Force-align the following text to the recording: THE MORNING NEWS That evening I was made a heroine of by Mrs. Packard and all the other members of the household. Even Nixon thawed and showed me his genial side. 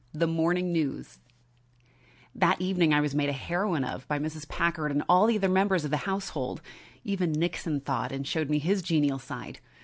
THE 0.13 0.25
MORNING 0.25 0.73
NEWS 0.73 1.19
That 2.33 2.59
evening 2.59 2.91
I 2.91 3.01
was 3.01 3.13
made 3.13 3.29
a 3.29 3.33
heroine 3.33 3.83
of 3.83 4.07
by 4.07 4.17
Mrs. 4.17 4.47
Packard 4.49 4.89
and 4.89 5.03
all 5.07 5.27
the 5.27 5.35
other 5.37 5.47
members 5.47 5.85
of 5.85 5.91
the 5.91 5.97
household. 6.09 6.59
Even 7.03 7.31
Nixon 7.31 7.81
thawed 7.81 8.11
and 8.11 8.25
showed 8.25 8.49
me 8.49 8.57
his 8.57 8.81
genial 8.81 9.19
side. 9.19 9.59